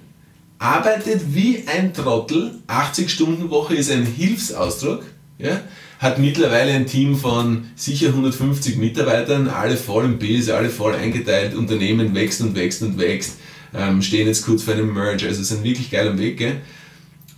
Arbeitet 0.59 1.33
wie 1.33 1.63
ein 1.67 1.93
Trottel, 1.93 2.59
80 2.67 3.09
Stunden 3.09 3.49
Woche 3.49 3.75
ist 3.75 3.91
ein 3.91 4.05
Hilfsausdruck. 4.05 5.03
Ja? 5.39 5.61
hat 5.99 6.19
mittlerweile 6.19 6.73
ein 6.73 6.85
Team 6.85 7.15
von 7.15 7.65
sicher 7.75 8.09
150 8.09 8.77
Mitarbeitern, 8.77 9.47
alle 9.47 9.77
voll 9.77 10.05
im 10.05 10.19
Biss, 10.19 10.49
alle 10.49 10.69
voll 10.69 10.93
eingeteilt, 10.93 11.55
Unternehmen 11.55 12.13
wächst 12.13 12.41
und 12.41 12.55
wächst 12.55 12.83
und 12.83 12.99
wächst, 12.99 13.37
ähm, 13.73 14.01
stehen 14.01 14.27
jetzt 14.27 14.45
kurz 14.45 14.63
vor 14.63 14.75
einem 14.75 14.93
Merge, 14.93 15.27
also 15.27 15.41
sind 15.41 15.63
wirklich 15.63 15.89
geil 15.89 16.07
am 16.07 16.19
Weg. 16.19 16.37
Gell? 16.37 16.57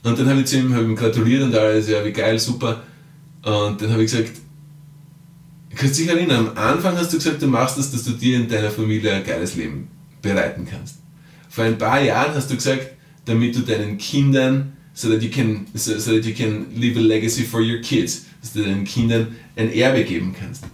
Und 0.03 0.19
dann 0.19 0.29
habe 0.29 0.41
ich 0.41 0.47
zu 0.47 0.57
ihm, 0.57 0.77
ihm 0.77 0.95
gratuliert 0.95 1.43
und 1.43 1.55
alles, 1.55 1.89
ja 1.89 2.03
wie 2.03 2.11
geil, 2.11 2.37
super. 2.37 2.83
Und 3.43 3.81
dann 3.81 3.91
habe 3.91 4.03
ich 4.03 4.11
gesagt, 4.11 4.31
kannst 5.75 5.97
du 5.97 6.03
dich 6.03 6.11
erinnern, 6.11 6.49
am 6.49 6.57
Anfang 6.57 6.97
hast 6.97 7.13
du 7.13 7.17
gesagt, 7.17 7.41
du 7.41 7.47
machst 7.47 7.77
das, 7.77 7.91
dass 7.91 8.03
du 8.03 8.11
dir 8.11 8.39
und 8.39 8.51
deiner 8.51 8.69
Familie 8.69 9.13
ein 9.13 9.23
geiles 9.23 9.55
Leben 9.55 9.87
bereiten 10.21 10.67
kannst. 10.69 10.97
Vor 11.49 11.63
ein 11.63 11.77
paar 11.77 12.01
Jahren 12.01 12.33
hast 12.35 12.51
du 12.51 12.55
gesagt, 12.55 12.91
damit 13.25 13.55
du 13.55 13.61
deinen 13.61 13.97
Kindern 13.97 14.73
so 14.93 15.09
that 15.09 15.21
you 15.23 15.29
can 15.29 15.65
so, 15.73 15.97
so 15.97 16.11
that 16.11 16.25
you 16.25 16.33
can 16.33 16.67
leave 16.75 16.97
a 16.97 17.01
legacy 17.01 17.43
for 17.43 17.61
your 17.61 17.79
kids, 17.81 18.25
dass 18.41 18.53
du 18.53 18.63
deinen 18.63 18.83
Kindern 18.83 19.35
ein 19.55 19.71
Erbe 19.71 20.03
geben 20.03 20.35
kannst. 20.37 20.65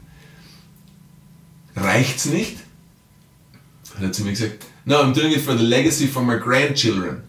Reicht's 1.76 2.26
nicht? 2.26 2.58
Hat 3.96 4.04
er 4.04 4.12
zu 4.12 4.24
mir 4.24 4.32
gesagt, 4.32 4.66
no, 4.86 4.96
I'm 4.96 5.14
doing 5.14 5.32
it 5.32 5.42
for 5.42 5.58
the 5.58 5.64
legacy 5.64 6.08
for 6.08 6.24
my 6.24 6.38
grandchildren. 6.38 7.24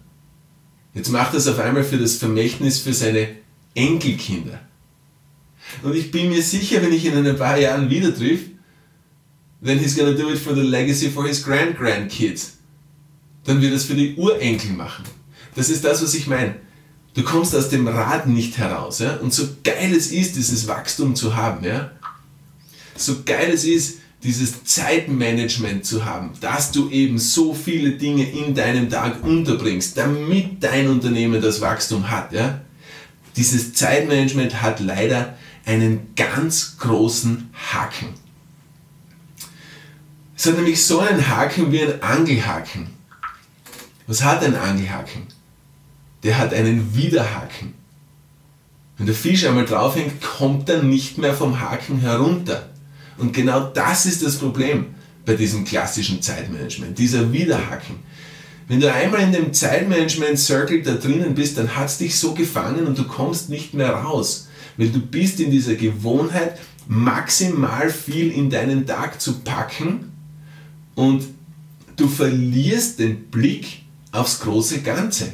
Jetzt 0.94 1.10
macht 1.10 1.34
er 1.34 1.38
es 1.38 1.48
auf 1.48 1.58
einmal 1.58 1.84
für 1.84 1.98
das 1.98 2.16
Vermächtnis 2.16 2.78
für 2.78 2.94
seine 2.94 3.28
Enkelkinder. 3.74 4.60
Und 5.82 5.94
ich 5.94 6.10
bin 6.10 6.28
mir 6.28 6.42
sicher, 6.42 6.82
wenn 6.82 6.92
ich 6.92 7.04
ihn 7.04 7.16
in 7.16 7.26
ein 7.26 7.36
paar 7.36 7.58
Jahren 7.58 7.90
wieder 7.90 8.14
triff, 8.14 8.40
then 9.62 9.78
he's 9.78 9.96
gonna 9.96 10.12
do 10.12 10.30
it 10.30 10.38
for 10.38 10.54
the 10.54 10.62
legacy 10.62 11.10
for 11.10 11.26
his 11.26 11.42
grand-grandkids. 11.42 12.52
Dann 13.44 13.60
wird 13.60 13.72
er 13.72 13.76
es 13.76 13.84
für 13.84 13.94
die 13.94 14.14
Urenkel 14.16 14.72
machen. 14.72 15.04
Das 15.54 15.70
ist 15.70 15.84
das, 15.84 16.02
was 16.02 16.14
ich 16.14 16.26
meine. 16.26 16.56
Du 17.14 17.22
kommst 17.22 17.56
aus 17.56 17.70
dem 17.70 17.88
Rad 17.88 18.26
nicht 18.26 18.58
heraus. 18.58 18.98
Ja? 18.98 19.16
Und 19.16 19.32
so 19.32 19.48
geil 19.64 19.94
es 19.96 20.12
ist, 20.12 20.36
dieses 20.36 20.68
Wachstum 20.68 21.16
zu 21.16 21.34
haben, 21.34 21.64
ja? 21.64 21.92
so 22.94 23.22
geil 23.24 23.50
es 23.52 23.64
ist, 23.64 24.00
dieses 24.22 24.64
Zeitmanagement 24.64 25.86
zu 25.86 26.04
haben, 26.04 26.32
dass 26.40 26.72
du 26.72 26.90
eben 26.90 27.18
so 27.18 27.54
viele 27.54 27.92
Dinge 27.92 28.28
in 28.28 28.54
deinem 28.54 28.90
Tag 28.90 29.24
unterbringst, 29.24 29.96
damit 29.96 30.62
dein 30.62 30.88
Unternehmen 30.88 31.40
das 31.40 31.60
Wachstum 31.60 32.10
hat. 32.10 32.32
Ja? 32.32 32.60
Dieses 33.36 33.72
Zeitmanagement 33.72 34.60
hat 34.60 34.80
leider 34.80 35.36
einen 35.66 36.14
ganz 36.16 36.78
großen 36.78 37.50
Haken. 37.72 38.08
Es 40.34 40.46
hat 40.46 40.54
nämlich 40.54 40.82
so 40.84 41.00
einen 41.00 41.28
Haken 41.28 41.70
wie 41.72 41.82
ein 41.82 42.02
Angelhaken. 42.02 42.88
Was 44.06 44.24
hat 44.24 44.42
ein 44.42 44.54
Angelhaken? 44.54 45.26
der 46.26 46.38
hat 46.38 46.52
einen 46.52 46.96
Widerhaken. 46.96 47.74
Wenn 48.98 49.06
der 49.06 49.14
Fisch 49.14 49.44
einmal 49.44 49.64
draufhängt, 49.64 50.20
kommt 50.20 50.68
er 50.68 50.82
nicht 50.82 51.18
mehr 51.18 51.34
vom 51.34 51.60
Haken 51.60 52.00
herunter. 52.00 52.68
Und 53.16 53.32
genau 53.32 53.60
das 53.60 54.06
ist 54.06 54.24
das 54.24 54.36
Problem 54.36 54.86
bei 55.24 55.34
diesem 55.34 55.64
klassischen 55.64 56.20
Zeitmanagement, 56.20 56.98
dieser 56.98 57.32
Widerhaken. 57.32 58.00
Wenn 58.66 58.80
du 58.80 58.92
einmal 58.92 59.20
in 59.20 59.32
dem 59.32 59.52
Zeitmanagement-Circle 59.52 60.82
da 60.82 60.94
drinnen 60.94 61.36
bist, 61.36 61.58
dann 61.58 61.76
hat 61.76 61.86
es 61.86 61.98
dich 61.98 62.18
so 62.18 62.34
gefangen 62.34 62.86
und 62.86 62.98
du 62.98 63.04
kommst 63.04 63.48
nicht 63.48 63.74
mehr 63.74 63.90
raus. 63.90 64.48
Weil 64.76 64.88
du 64.88 65.00
bist 65.00 65.40
in 65.40 65.50
dieser 65.50 65.74
Gewohnheit, 65.74 66.58
maximal 66.88 67.90
viel 67.90 68.30
in 68.30 68.50
deinen 68.50 68.86
Tag 68.86 69.20
zu 69.20 69.40
packen 69.40 70.12
und 70.94 71.24
du 71.96 72.08
verlierst 72.08 72.98
den 72.98 73.24
Blick 73.30 73.82
aufs 74.12 74.40
große 74.40 74.82
Ganze. 74.82 75.32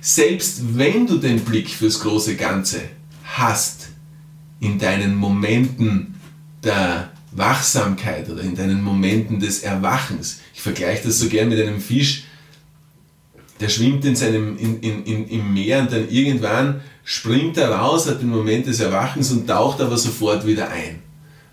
Selbst 0.00 0.76
wenn 0.76 1.06
du 1.06 1.18
den 1.18 1.40
Blick 1.40 1.70
fürs 1.70 2.00
große 2.00 2.36
Ganze 2.36 2.82
hast, 3.24 3.88
in 4.60 4.78
deinen 4.78 5.14
Momenten 5.14 6.14
der 6.62 7.10
Wachsamkeit 7.32 8.28
oder 8.30 8.42
in 8.42 8.54
deinen 8.54 8.82
Momenten 8.82 9.40
des 9.40 9.62
Erwachens, 9.62 10.40
ich 10.54 10.60
vergleiche 10.60 11.04
das 11.08 11.18
so 11.18 11.28
gern 11.28 11.48
mit 11.48 11.60
einem 11.60 11.80
Fisch, 11.80 12.24
der 13.60 13.68
schwimmt 13.68 14.04
in 14.04 14.16
seinem, 14.16 14.58
in, 14.58 14.80
in, 14.80 15.04
in, 15.04 15.28
im 15.28 15.54
Meer 15.54 15.80
und 15.80 15.92
dann 15.92 16.08
irgendwann 16.08 16.80
springt 17.04 17.56
er 17.58 17.70
raus, 17.70 18.08
hat 18.08 18.20
den 18.20 18.30
Moment 18.30 18.66
des 18.66 18.80
Erwachens 18.80 19.30
und 19.30 19.46
taucht 19.46 19.80
aber 19.80 19.96
sofort 19.96 20.46
wieder 20.46 20.70
ein. 20.70 21.00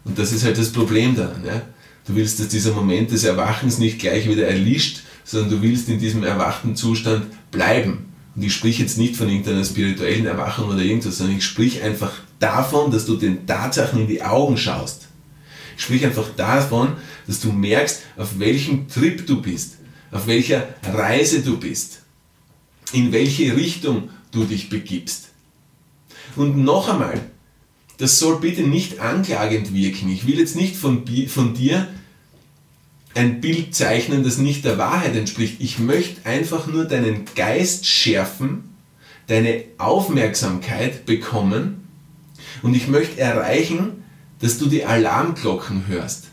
Und 0.05 0.17
das 0.17 0.31
ist 0.31 0.43
halt 0.43 0.58
das 0.58 0.72
Problem 0.72 1.15
daran. 1.15 1.46
Ja? 1.46 1.62
Du 2.08 2.15
willst, 2.15 2.39
dass 2.39 2.48
dieser 2.48 2.74
Moment 2.74 3.12
des 3.12 3.24
Erwachens 3.24 3.77
nicht 3.77 4.00
gleich 4.00 4.27
wieder 4.27 4.48
erlischt, 4.48 5.01
sondern 5.24 5.51
du 5.51 5.62
willst 5.62 5.89
in 5.89 6.00
diesem 6.00 6.24
erwachten 6.24 6.75
Zustand 6.75 7.25
bleiben. 7.51 8.05
Und 8.36 8.43
ich 8.43 8.53
spreche 8.53 8.81
jetzt 8.81 8.98
nicht 8.98 9.15
von 9.15 9.29
irgendeiner 9.29 9.63
spirituellen 9.63 10.25
Erwachung 10.25 10.70
oder 10.70 10.79
irgendwas, 10.79 11.17
sondern 11.17 11.38
ich 11.38 11.46
spreche 11.46 11.84
einfach 11.84 12.13
davon, 12.39 12.89
dass 12.89 13.05
du 13.05 13.17
den 13.17 13.46
Tatsachen 13.46 14.01
in 14.01 14.08
die 14.08 14.24
Augen 14.24 14.58
schaust. 14.58 15.08
Ich 15.77 15.84
spreche 15.84 16.08
einfach 16.08 16.29
davon, 16.36 16.93
dass 17.27 17.39
du 17.39 17.51
merkst, 17.51 18.03
auf 18.17 18.39
welchem 18.39 18.88
Trip 18.88 19.25
du 19.27 19.41
bist, 19.41 19.77
auf 20.12 20.27
welcher 20.27 20.67
Reise 20.84 21.41
du 21.41 21.58
bist, 21.58 22.01
in 22.93 23.12
welche 23.12 23.55
Richtung 23.55 24.10
du 24.31 24.46
dich 24.46 24.70
begibst. 24.70 25.31
Und 26.36 26.58
noch 26.58 26.90
einmal, 26.90 27.20
das 27.98 28.20
soll 28.20 28.40
bitte 28.40 28.64
nicht 28.64 29.00
anklagend 29.00 29.74
wirken. 29.74 30.10
Ich 30.10 30.26
will 30.26 30.40
jetzt 30.40 30.56
nicht 30.56 30.76
von, 30.76 31.06
von 31.28 31.54
dir 31.54 31.88
ein 33.14 33.42
Bild 33.42 33.76
zeichnen, 33.76 34.24
das 34.24 34.38
nicht 34.38 34.66
der 34.66 34.78
Wahrheit 34.78 35.16
entspricht. 35.16 35.58
Ich 35.60 35.80
möchte 35.80 36.26
einfach 36.26 36.68
nur 36.68 36.86
deinen 36.86 37.26
Geist 37.36 37.86
schärfen, 37.86 38.76
deine 39.28 39.64
Aufmerksamkeit 39.78 41.06
bekommen 41.06 41.88
und 42.62 42.74
ich 42.74 42.88
möchte 42.88 43.20
erreichen, 43.20 44.04
dass 44.40 44.58
du 44.58 44.68
die 44.68 44.86
Alarmglocken 44.86 45.88
hörst. 45.88 46.30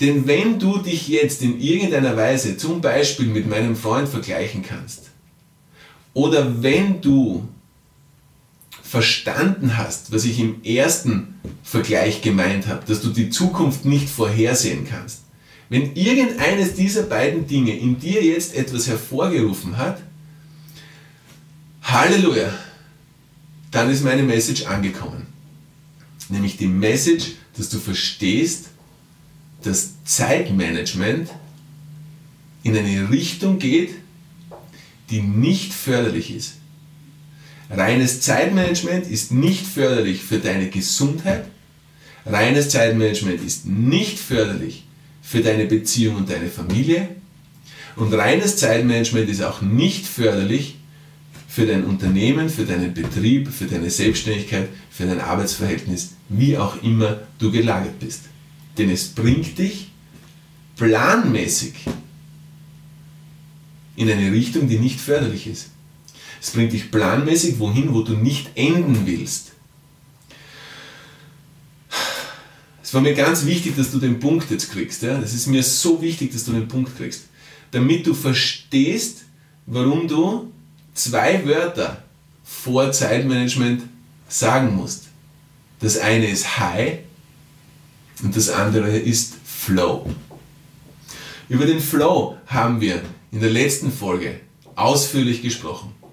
Denn 0.00 0.26
wenn 0.26 0.58
du 0.58 0.78
dich 0.78 1.08
jetzt 1.08 1.42
in 1.42 1.60
irgendeiner 1.60 2.16
Weise 2.16 2.56
zum 2.56 2.80
Beispiel 2.80 3.26
mit 3.26 3.48
meinem 3.48 3.76
Freund 3.76 4.08
vergleichen 4.08 4.62
kannst, 4.62 5.10
oder 6.12 6.62
wenn 6.62 7.00
du 7.00 7.48
verstanden 8.94 9.76
hast, 9.76 10.12
was 10.12 10.24
ich 10.24 10.38
im 10.38 10.62
ersten 10.62 11.34
Vergleich 11.64 12.22
gemeint 12.22 12.68
habe, 12.68 12.86
dass 12.86 13.00
du 13.00 13.08
die 13.08 13.28
Zukunft 13.28 13.84
nicht 13.84 14.08
vorhersehen 14.08 14.86
kannst, 14.88 15.22
wenn 15.68 15.96
irgendeines 15.96 16.74
dieser 16.74 17.02
beiden 17.02 17.48
Dinge 17.48 17.76
in 17.76 17.98
dir 17.98 18.22
jetzt 18.22 18.54
etwas 18.54 18.86
hervorgerufen 18.86 19.78
hat, 19.78 20.00
Halleluja, 21.82 22.56
dann 23.72 23.90
ist 23.90 24.04
meine 24.04 24.22
Message 24.22 24.66
angekommen. 24.66 25.26
Nämlich 26.28 26.56
die 26.56 26.68
Message, 26.68 27.32
dass 27.56 27.70
du 27.70 27.80
verstehst, 27.80 28.66
dass 29.64 30.04
Zeitmanagement 30.04 31.30
in 32.62 32.76
eine 32.76 33.10
Richtung 33.10 33.58
geht, 33.58 33.90
die 35.10 35.20
nicht 35.20 35.72
förderlich 35.72 36.32
ist. 36.32 36.58
Reines 37.70 38.20
Zeitmanagement 38.20 39.06
ist 39.06 39.32
nicht 39.32 39.66
förderlich 39.66 40.22
für 40.22 40.38
deine 40.38 40.68
Gesundheit. 40.68 41.46
Reines 42.26 42.68
Zeitmanagement 42.70 43.42
ist 43.42 43.66
nicht 43.66 44.18
förderlich 44.18 44.84
für 45.22 45.40
deine 45.40 45.64
Beziehung 45.64 46.16
und 46.16 46.30
deine 46.30 46.48
Familie. 46.48 47.08
Und 47.96 48.12
reines 48.12 48.56
Zeitmanagement 48.56 49.28
ist 49.28 49.42
auch 49.42 49.62
nicht 49.62 50.06
förderlich 50.06 50.76
für 51.48 51.66
dein 51.66 51.84
Unternehmen, 51.84 52.48
für 52.48 52.64
deinen 52.64 52.92
Betrieb, 52.92 53.48
für 53.48 53.66
deine 53.66 53.88
Selbstständigkeit, 53.88 54.68
für 54.90 55.06
dein 55.06 55.20
Arbeitsverhältnis, 55.20 56.14
wie 56.28 56.58
auch 56.58 56.82
immer 56.82 57.20
du 57.38 57.50
gelagert 57.52 57.98
bist. 58.00 58.22
Denn 58.76 58.90
es 58.90 59.08
bringt 59.08 59.56
dich 59.58 59.90
planmäßig 60.76 61.74
in 63.96 64.10
eine 64.10 64.32
Richtung, 64.32 64.68
die 64.68 64.78
nicht 64.78 65.00
förderlich 65.00 65.46
ist. 65.46 65.70
Es 66.44 66.50
bringt 66.50 66.74
dich 66.74 66.90
planmäßig 66.90 67.58
wohin, 67.58 67.94
wo 67.94 68.02
du 68.02 68.12
nicht 68.12 68.50
enden 68.54 69.06
willst. 69.06 69.52
Es 72.82 72.92
war 72.92 73.00
mir 73.00 73.14
ganz 73.14 73.46
wichtig, 73.46 73.76
dass 73.76 73.90
du 73.90 73.98
den 73.98 74.20
Punkt 74.20 74.50
jetzt 74.50 74.70
kriegst. 74.70 75.02
Ja? 75.02 75.16
Das 75.16 75.32
ist 75.32 75.46
mir 75.46 75.62
so 75.62 76.02
wichtig, 76.02 76.34
dass 76.34 76.44
du 76.44 76.52
den 76.52 76.68
Punkt 76.68 76.98
kriegst. 76.98 77.22
Damit 77.70 78.06
du 78.06 78.12
verstehst, 78.12 79.24
warum 79.64 80.06
du 80.06 80.52
zwei 80.92 81.46
Wörter 81.46 82.04
vor 82.44 82.92
Zeitmanagement 82.92 83.84
sagen 84.28 84.76
musst. 84.76 85.04
Das 85.80 85.96
eine 85.96 86.26
ist 86.26 86.58
High 86.58 86.98
und 88.22 88.36
das 88.36 88.50
andere 88.50 88.98
ist 88.98 89.32
Flow. 89.46 90.10
Über 91.48 91.64
den 91.64 91.80
Flow 91.80 92.36
haben 92.48 92.82
wir 92.82 93.00
in 93.32 93.40
der 93.40 93.50
letzten 93.50 93.90
Folge 93.90 94.40
ausführlich 94.74 95.40
gesprochen. 95.40 96.03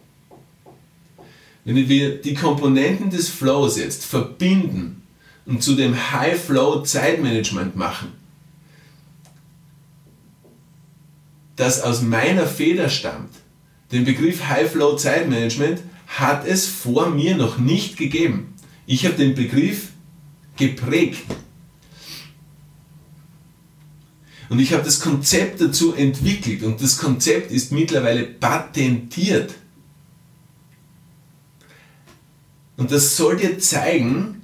Wenn 1.63 1.87
wir 1.87 2.21
die 2.21 2.33
Komponenten 2.33 3.09
des 3.09 3.29
Flows 3.29 3.77
jetzt 3.77 4.05
verbinden 4.05 5.03
und 5.45 5.61
zu 5.61 5.75
dem 5.75 6.11
High 6.11 6.39
Flow 6.39 6.81
Zeitmanagement 6.81 7.75
machen, 7.75 8.13
das 11.55 11.81
aus 11.81 12.01
meiner 12.01 12.47
Feder 12.47 12.89
stammt, 12.89 13.33
den 13.91 14.05
Begriff 14.05 14.47
High 14.47 14.71
Flow 14.71 14.95
Zeitmanagement 14.95 15.81
hat 16.07 16.47
es 16.47 16.65
vor 16.65 17.09
mir 17.09 17.35
noch 17.37 17.57
nicht 17.57 17.97
gegeben. 17.97 18.53
Ich 18.85 19.05
habe 19.05 19.15
den 19.15 19.35
Begriff 19.35 19.89
geprägt. 20.57 21.23
Und 24.49 24.59
ich 24.59 24.73
habe 24.73 24.83
das 24.83 24.99
Konzept 24.99 25.61
dazu 25.61 25.93
entwickelt 25.93 26.63
und 26.63 26.81
das 26.81 26.97
Konzept 26.97 27.51
ist 27.51 27.71
mittlerweile 27.71 28.23
patentiert. 28.23 29.53
Und 32.81 32.91
das 32.91 33.15
soll 33.15 33.37
dir 33.37 33.59
zeigen, 33.59 34.41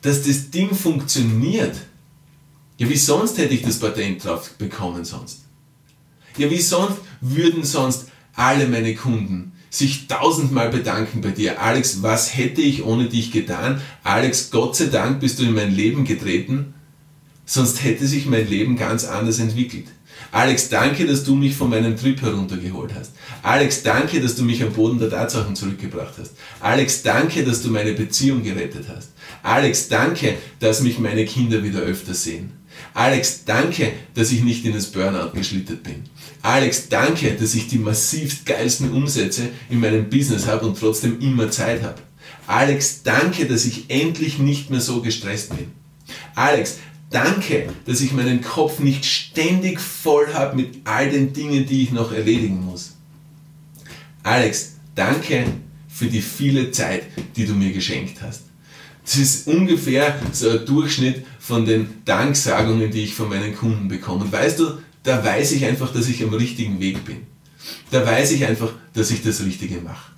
dass 0.00 0.24
das 0.24 0.50
Ding 0.50 0.74
funktioniert. 0.74 1.76
Ja, 2.76 2.88
wie 2.88 2.96
sonst 2.96 3.38
hätte 3.38 3.54
ich 3.54 3.62
das 3.62 3.78
Patent 3.78 4.24
drauf 4.24 4.50
bekommen 4.58 5.04
sonst? 5.04 5.42
Ja, 6.36 6.50
wie 6.50 6.60
sonst 6.60 6.98
würden 7.20 7.62
sonst 7.62 8.06
alle 8.34 8.66
meine 8.66 8.96
Kunden 8.96 9.52
sich 9.70 10.08
tausendmal 10.08 10.70
bedanken 10.70 11.20
bei 11.20 11.30
dir. 11.30 11.62
Alex, 11.62 12.02
was 12.02 12.36
hätte 12.36 12.62
ich 12.62 12.82
ohne 12.82 13.08
dich 13.08 13.30
getan? 13.30 13.80
Alex, 14.02 14.50
Gott 14.50 14.74
sei 14.74 14.86
Dank 14.86 15.20
bist 15.20 15.38
du 15.38 15.44
in 15.44 15.54
mein 15.54 15.72
Leben 15.72 16.04
getreten, 16.04 16.74
sonst 17.46 17.84
hätte 17.84 18.08
sich 18.08 18.26
mein 18.26 18.50
Leben 18.50 18.74
ganz 18.74 19.04
anders 19.04 19.38
entwickelt. 19.38 19.86
Alex, 20.30 20.68
danke, 20.68 21.06
dass 21.06 21.24
du 21.24 21.34
mich 21.34 21.54
von 21.54 21.70
meinem 21.70 21.96
Trip 21.96 22.20
heruntergeholt 22.22 22.92
hast. 22.98 23.12
Alex, 23.42 23.82
danke, 23.82 24.20
dass 24.20 24.34
du 24.34 24.44
mich 24.44 24.62
am 24.62 24.72
Boden 24.72 24.98
der 24.98 25.10
Tatsachen 25.10 25.56
zurückgebracht 25.56 26.14
hast. 26.18 26.32
Alex, 26.60 27.02
danke, 27.02 27.44
dass 27.44 27.62
du 27.62 27.70
meine 27.70 27.92
Beziehung 27.92 28.42
gerettet 28.42 28.86
hast. 28.94 29.10
Alex, 29.42 29.88
danke, 29.88 30.36
dass 30.60 30.82
mich 30.82 30.98
meine 30.98 31.24
Kinder 31.24 31.62
wieder 31.64 31.80
öfter 31.80 32.14
sehen. 32.14 32.52
Alex, 32.94 33.44
danke, 33.44 33.92
dass 34.14 34.32
ich 34.32 34.42
nicht 34.42 34.64
in 34.64 34.72
das 34.72 34.86
Burnout 34.86 35.32
geschlittert 35.34 35.82
bin. 35.82 36.04
Alex, 36.42 36.88
danke, 36.88 37.32
dass 37.32 37.54
ich 37.54 37.68
die 37.68 37.78
massivst 37.78 38.46
geilsten 38.46 38.90
Umsätze 38.92 39.48
in 39.70 39.80
meinem 39.80 40.08
Business 40.10 40.46
habe 40.46 40.66
und 40.66 40.78
trotzdem 40.78 41.20
immer 41.20 41.50
Zeit 41.50 41.82
habe. 41.82 42.02
Alex, 42.46 43.02
danke, 43.02 43.46
dass 43.46 43.64
ich 43.64 43.84
endlich 43.88 44.38
nicht 44.38 44.70
mehr 44.70 44.80
so 44.80 45.00
gestresst 45.00 45.50
bin. 45.56 45.72
Alex, 46.34 46.78
danke, 47.12 47.68
dass 47.86 48.00
ich 48.00 48.12
meinen 48.12 48.42
Kopf 48.42 48.80
nicht 48.80 49.04
ständig 49.04 49.78
voll 49.80 50.32
habe 50.32 50.56
mit 50.56 50.80
all 50.84 51.10
den 51.10 51.32
Dingen, 51.32 51.66
die 51.66 51.82
ich 51.82 51.92
noch 51.92 52.12
erledigen 52.12 52.64
muss. 52.64 52.94
Alex, 54.22 54.74
danke 54.94 55.44
für 55.88 56.06
die 56.06 56.22
viele 56.22 56.70
Zeit, 56.70 57.02
die 57.36 57.46
du 57.46 57.54
mir 57.54 57.72
geschenkt 57.72 58.22
hast. 58.22 58.42
Das 59.04 59.16
ist 59.16 59.48
ungefähr 59.48 60.16
so 60.32 60.50
ein 60.50 60.64
Durchschnitt 60.64 61.26
von 61.38 61.66
den 61.66 62.02
Danksagungen, 62.04 62.90
die 62.90 63.02
ich 63.02 63.14
von 63.14 63.28
meinen 63.28 63.54
Kunden 63.56 63.88
bekomme. 63.88 64.24
Und 64.24 64.32
weißt 64.32 64.60
du, 64.60 64.78
da 65.02 65.24
weiß 65.24 65.52
ich 65.52 65.64
einfach, 65.64 65.92
dass 65.92 66.08
ich 66.08 66.22
am 66.22 66.32
richtigen 66.32 66.80
Weg 66.80 67.04
bin. 67.04 67.26
Da 67.90 68.06
weiß 68.06 68.30
ich 68.32 68.46
einfach, 68.46 68.72
dass 68.94 69.10
ich 69.10 69.22
das 69.22 69.44
Richtige 69.44 69.80
mache. 69.80 70.12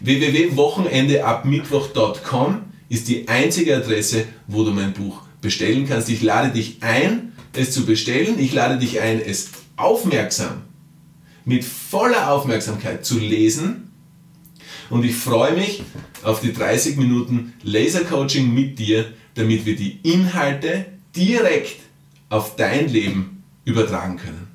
www.wochenendeabmittwoch.com 0.00 2.60
ist 2.88 3.08
die 3.08 3.26
einzige 3.26 3.76
Adresse, 3.76 4.26
wo 4.46 4.62
du 4.64 4.70
mein 4.70 4.92
Buch 4.92 5.25
bestellen 5.46 5.86
kannst. 5.88 6.08
Ich 6.08 6.22
lade 6.22 6.52
dich 6.52 6.78
ein, 6.80 7.32
es 7.52 7.70
zu 7.70 7.86
bestellen. 7.86 8.36
Ich 8.40 8.52
lade 8.52 8.78
dich 8.78 9.00
ein, 9.00 9.20
es 9.20 9.50
aufmerksam, 9.76 10.62
mit 11.44 11.64
voller 11.64 12.32
Aufmerksamkeit 12.32 13.06
zu 13.06 13.16
lesen. 13.20 13.92
Und 14.90 15.04
ich 15.04 15.14
freue 15.14 15.54
mich 15.54 15.84
auf 16.24 16.40
die 16.40 16.52
30 16.52 16.96
Minuten 16.96 17.52
Laser 17.62 18.00
Coaching 18.00 18.52
mit 18.52 18.80
dir, 18.80 19.12
damit 19.36 19.66
wir 19.66 19.76
die 19.76 20.00
Inhalte 20.02 20.86
direkt 21.14 21.80
auf 22.28 22.56
dein 22.56 22.88
Leben 22.88 23.44
übertragen 23.64 24.16
können. 24.16 24.45